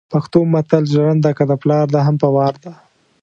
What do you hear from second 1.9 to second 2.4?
ده هم په